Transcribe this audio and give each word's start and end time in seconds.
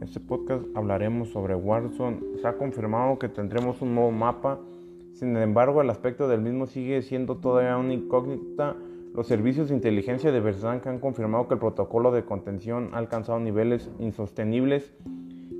este 0.00 0.20
podcast 0.20 0.64
hablaremos 0.74 1.30
sobre 1.30 1.54
Warzone. 1.54 2.20
Se 2.40 2.46
ha 2.46 2.56
confirmado 2.56 3.18
que 3.18 3.28
tendremos 3.28 3.82
un 3.82 3.94
nuevo 3.94 4.12
mapa, 4.12 4.60
sin 5.12 5.36
embargo 5.36 5.82
el 5.82 5.90
aspecto 5.90 6.28
del 6.28 6.40
mismo 6.40 6.66
sigue 6.66 7.02
siendo 7.02 7.36
todavía 7.36 7.76
una 7.76 7.94
incógnita. 7.94 8.76
Los 9.14 9.26
servicios 9.26 9.68
de 9.68 9.74
inteligencia 9.74 10.30
de 10.30 10.40
Versank 10.40 10.86
han 10.86 11.00
confirmado 11.00 11.48
que 11.48 11.54
el 11.54 11.60
protocolo 11.60 12.12
de 12.12 12.24
contención 12.24 12.90
ha 12.92 12.98
alcanzado 12.98 13.40
niveles 13.40 13.90
insostenibles. 13.98 14.92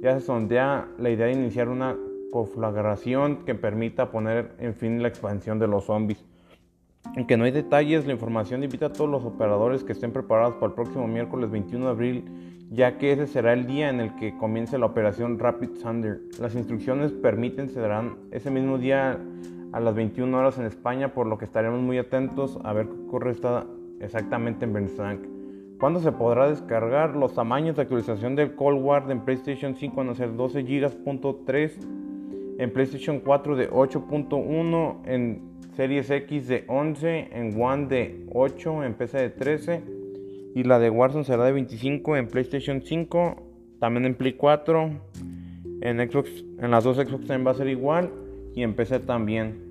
Ya 0.00 0.18
se 0.18 0.24
sondea 0.24 0.88
la 0.98 1.10
idea 1.10 1.26
de 1.26 1.32
iniciar 1.32 1.68
una 1.68 1.96
conflagración 2.30 3.44
que 3.44 3.54
permita 3.54 4.10
poner 4.10 4.52
en 4.58 4.74
fin 4.74 5.02
la 5.02 5.08
expansión 5.08 5.58
de 5.58 5.66
los 5.66 5.84
zombies. 5.84 6.24
Aunque 7.16 7.36
no 7.36 7.44
hay 7.44 7.50
detalles, 7.50 8.06
la 8.06 8.12
información 8.12 8.62
invita 8.62 8.86
a 8.86 8.92
todos 8.92 9.10
los 9.10 9.24
operadores 9.24 9.82
que 9.82 9.92
estén 9.92 10.12
preparados 10.12 10.54
para 10.54 10.66
el 10.66 10.74
próximo 10.74 11.08
miércoles 11.08 11.50
21 11.50 11.86
de 11.86 11.90
abril, 11.90 12.57
ya 12.70 12.98
que 12.98 13.12
ese 13.12 13.26
será 13.26 13.52
el 13.52 13.66
día 13.66 13.88
en 13.88 14.00
el 14.00 14.14
que 14.16 14.36
comience 14.36 14.78
la 14.78 14.86
operación 14.86 15.38
Rapid 15.38 15.70
Thunder. 15.82 16.20
Las 16.40 16.54
instrucciones 16.54 17.12
permiten 17.12 17.70
se 17.70 17.80
darán 17.80 18.16
ese 18.30 18.50
mismo 18.50 18.78
día 18.78 19.18
a 19.72 19.80
las 19.80 19.94
21 19.94 20.36
horas 20.36 20.58
en 20.58 20.66
España, 20.66 21.14
por 21.14 21.26
lo 21.26 21.38
que 21.38 21.44
estaremos 21.44 21.80
muy 21.80 21.98
atentos 21.98 22.58
a 22.64 22.72
ver 22.72 22.86
qué 22.86 22.92
ocurre 22.92 23.34
exactamente 24.00 24.64
en 24.64 24.72
Bernstank. 24.72 25.20
¿Cuándo 25.78 26.00
se 26.00 26.12
podrá 26.12 26.48
descargar? 26.48 27.14
Los 27.14 27.34
tamaños 27.34 27.76
de 27.76 27.82
actualización 27.82 28.34
del 28.34 28.54
Cold 28.54 28.82
War 28.82 29.10
en 29.10 29.20
PlayStation 29.20 29.76
5 29.76 29.96
van 29.96 30.08
a 30.10 30.14
ser 30.14 30.34
12 30.36 30.64
GB.3, 30.64 31.72
en 32.58 32.72
PlayStation 32.72 33.20
4 33.20 33.56
de 33.56 33.70
8.1, 33.70 34.96
en 35.04 35.42
Series 35.74 36.10
X 36.10 36.48
de 36.48 36.64
11, 36.66 37.28
en 37.30 37.62
One 37.62 37.86
de 37.86 38.26
8, 38.32 38.84
en 38.84 38.94
PC 38.94 39.18
de 39.18 39.30
13 39.30 39.97
y 40.54 40.64
la 40.64 40.78
de 40.78 40.90
Warzone 40.90 41.24
será 41.24 41.44
de 41.44 41.52
25 41.52 42.16
en 42.16 42.28
PlayStation 42.28 42.82
5, 42.82 43.36
también 43.80 44.06
en 44.06 44.14
Play 44.14 44.34
4, 44.34 44.90
en 45.80 46.10
Xbox, 46.10 46.44
en 46.58 46.70
las 46.70 46.84
dos 46.84 46.96
Xbox 46.96 47.26
también 47.26 47.46
va 47.46 47.52
a 47.52 47.54
ser 47.54 47.68
igual 47.68 48.10
y 48.54 48.62
en 48.62 48.74
PC 48.74 49.00
también. 49.00 49.68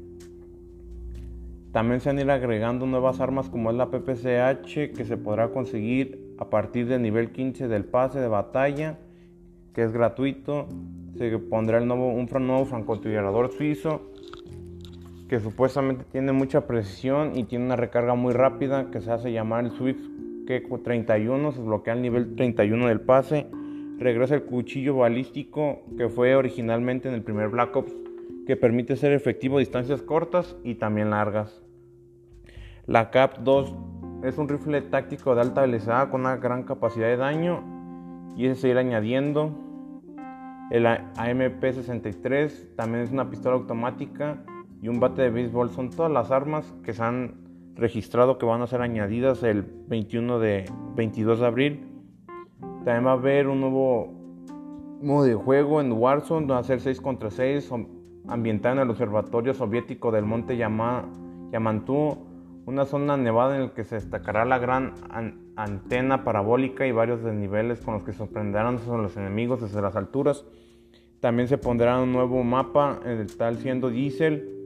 También 1.71 1.99
se 1.99 2.09
a 2.09 2.13
ir 2.13 2.31
agregando 2.31 2.85
nuevas 2.85 3.19
armas 3.19 3.49
como 3.49 3.69
es 3.69 3.75
la 3.75 3.91
PPCH 3.91 4.95
que 4.95 5.05
se 5.05 5.17
podrá 5.17 5.49
conseguir 5.49 6.33
a 6.39 6.49
partir 6.49 6.87
del 6.87 7.02
nivel 7.02 7.31
15 7.31 7.67
del 7.67 7.85
pase 7.85 8.19
de 8.19 8.27
batalla 8.27 8.97
que 9.73 9.83
es 9.83 9.91
gratuito. 9.91 10.67
Se 11.17 11.37
pondrá 11.37 11.77
el 11.77 11.87
nuevo, 11.87 12.09
un 12.09 12.27
nuevo 12.47 12.65
francotirador 12.65 13.52
suizo 13.52 14.11
que 15.27 15.39
supuestamente 15.39 16.05
tiene 16.11 16.31
mucha 16.31 16.65
precisión 16.65 17.37
y 17.37 17.43
tiene 17.43 17.65
una 17.65 17.75
recarga 17.75 18.15
muy 18.15 18.33
rápida 18.33 18.89
que 18.89 19.02
se 19.02 19.11
hace 19.11 19.31
llamar 19.31 19.65
el 19.65 19.71
Swift 19.71 20.02
K31, 20.47 21.51
se 21.51 21.61
bloquea 21.61 21.93
el 21.93 22.01
nivel 22.01 22.35
31 22.35 22.87
del 22.87 23.01
pase, 23.01 23.47
regresa 23.99 24.35
el 24.35 24.43
cuchillo 24.43 24.97
balístico 24.97 25.83
que 25.97 26.09
fue 26.09 26.35
originalmente 26.35 27.09
en 27.09 27.15
el 27.15 27.23
primer 27.23 27.49
Black 27.49 27.75
Ops 27.75 27.93
que 28.47 28.55
permite 28.55 28.95
ser 28.95 29.11
efectivo 29.11 29.57
a 29.57 29.59
distancias 29.59 30.01
cortas 30.01 30.55
y 30.63 30.75
también 30.75 31.09
largas. 31.09 31.63
La 32.85 33.11
CAP 33.11 33.39
2 33.39 33.75
es 34.23 34.37
un 34.37 34.47
rifle 34.47 34.81
táctico 34.81 35.35
de 35.35 35.41
alta 35.41 35.61
velocidad 35.61 36.09
con 36.09 36.21
una 36.21 36.37
gran 36.37 36.63
capacidad 36.63 37.07
de 37.07 37.17
daño 37.17 37.61
y 38.37 38.45
ese 38.45 38.61
se 38.61 38.69
irá 38.69 38.79
añadiendo. 38.79 39.51
El 40.71 40.85
AMP-63 40.85 42.75
también 42.75 43.03
es 43.03 43.11
una 43.11 43.29
pistola 43.29 43.57
automática 43.57 44.43
y 44.81 44.87
un 44.87 45.01
bate 45.01 45.23
de 45.23 45.29
béisbol. 45.29 45.69
Son 45.71 45.89
todas 45.89 46.11
las 46.11 46.31
armas 46.31 46.73
que 46.83 46.93
se 46.93 47.03
han 47.03 47.46
registrado 47.78 48.38
que 48.38 48.45
van 48.45 48.61
a 48.61 48.67
ser 48.67 48.81
añadidas 48.81 49.44
el 49.44 49.64
21 49.88 50.39
de 50.39 50.66
22 50.95 51.39
de 51.39 51.45
abril. 51.45 51.88
También 52.83 53.06
va 53.06 53.11
a 53.11 53.14
haber 53.14 53.47
un 53.47 53.61
nuevo 53.61 54.14
modo 55.02 55.26
de 55.26 55.36
juego 55.36 55.80
en 55.80 55.92
Warzone, 55.92 56.48
va 56.48 56.58
a 56.58 56.64
ser 56.64 56.80
6 56.80 56.99
contra 57.02 57.30
6, 57.30 57.71
ambientada 58.27 58.76
en 58.76 58.82
el 58.82 58.89
observatorio 58.89 59.54
soviético 59.54 60.11
del 60.11 60.26
monte 60.26 60.58
Yamantú, 60.58 62.17
una 62.66 62.86
zona 62.86 63.16
nevada 63.16 63.55
en 63.55 63.61
la 63.64 63.73
que 63.73 63.83
se 63.83 63.95
destacará 63.95 64.43
la 64.43 64.58
gran 64.58 64.93
antena 65.55 66.23
parabólica 66.23 66.86
y 66.86 66.92
varios 66.92 67.23
desniveles 67.23 67.80
con 67.82 67.93
los 67.93 68.04
que 68.04 68.11
sorprenderán 68.11 68.77
a 68.77 68.98
los 68.98 69.16
enemigos 69.17 69.61
desde 69.61 69.82
las 69.82 69.95
alturas. 69.95 70.45
También 71.20 71.48
se 71.48 71.58
pondrá 71.58 72.02
un 72.02 72.11
nuevo 72.11 72.43
mapa, 72.43 72.99
el 73.05 73.37
tal 73.37 73.58
siendo 73.58 73.89
Diesel, 73.89 74.56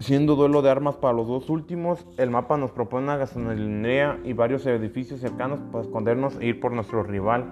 siendo 0.00 0.34
duelo 0.34 0.62
de 0.62 0.70
armas 0.70 0.96
para 0.96 1.14
los 1.14 1.28
dos 1.28 1.48
últimos. 1.50 2.06
El 2.16 2.30
mapa 2.30 2.56
nos 2.56 2.72
propone 2.72 3.04
una 3.04 3.18
gasolinería 3.18 4.18
y 4.24 4.32
varios 4.32 4.66
edificios 4.66 5.20
cercanos 5.20 5.60
para 5.70 5.84
escondernos 5.84 6.36
e 6.40 6.46
ir 6.46 6.60
por 6.60 6.72
nuestro 6.72 7.02
rival. 7.02 7.44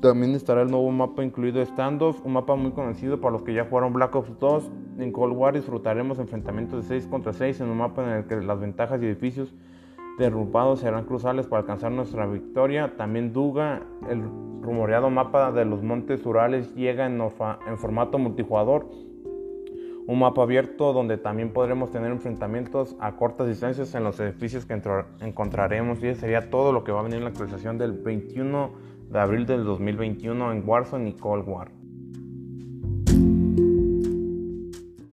También 0.00 0.34
estará 0.34 0.62
el 0.62 0.70
nuevo 0.70 0.90
mapa 0.90 1.22
incluido 1.22 1.62
Standoff, 1.62 2.24
un 2.24 2.32
mapa 2.32 2.56
muy 2.56 2.70
conocido 2.70 3.20
para 3.20 3.32
los 3.32 3.42
que 3.42 3.52
ya 3.52 3.66
jugaron 3.66 3.92
Black 3.92 4.14
Ops 4.16 4.38
2. 4.38 4.70
En 4.98 5.12
Cold 5.12 5.36
War 5.36 5.54
disfrutaremos 5.54 6.18
enfrentamientos 6.18 6.88
de 6.88 7.00
6 7.00 7.08
contra 7.08 7.34
6 7.34 7.60
en 7.60 7.68
un 7.68 7.76
mapa 7.76 8.04
en 8.04 8.10
el 8.10 8.24
que 8.24 8.36
las 8.36 8.58
ventajas 8.58 9.02
y 9.02 9.04
edificios 9.04 9.52
derrumbados 10.18 10.80
serán 10.80 11.04
cruciales 11.04 11.46
para 11.46 11.60
alcanzar 11.60 11.92
nuestra 11.92 12.26
victoria. 12.26 12.96
También 12.96 13.34
Duga, 13.34 13.82
el 14.08 14.22
rumoreado 14.62 15.10
mapa 15.10 15.52
de 15.52 15.66
los 15.66 15.82
montes 15.82 16.24
Urales, 16.24 16.74
llega 16.74 17.04
en, 17.04 17.20
en 17.20 17.78
formato 17.78 18.18
multijugador. 18.18 18.86
Un 20.06 20.18
mapa 20.18 20.42
abierto 20.42 20.92
donde 20.92 21.18
también 21.18 21.52
podremos 21.52 21.90
tener 21.90 22.10
enfrentamientos 22.10 22.96
a 23.00 23.16
cortas 23.16 23.46
distancias 23.46 23.94
en 23.94 24.04
los 24.04 24.18
edificios 24.20 24.66
que 24.66 24.80
encontraremos. 25.20 26.02
Y 26.02 26.08
eso 26.08 26.20
sería 26.20 26.50
todo 26.50 26.72
lo 26.72 26.84
que 26.84 26.92
va 26.92 27.00
a 27.00 27.02
venir 27.02 27.18
en 27.18 27.24
la 27.24 27.30
actualización 27.30 27.78
del 27.78 27.92
21 27.92 28.72
de 29.10 29.18
abril 29.18 29.46
del 29.46 29.64
2021 29.64 30.52
en 30.52 30.68
Warzone 30.68 31.10
y 31.10 31.12
Cold 31.14 31.48
War. 31.48 31.79